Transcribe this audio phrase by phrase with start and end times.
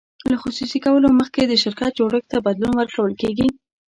[0.31, 3.47] له خصوصي کولو مخکې د شرکت جوړښت ته بدلون ورکول کیږي.